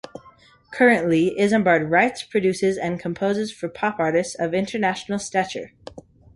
[0.71, 5.73] Currently, Izambard writes, produces and composes for pop artists of international stature.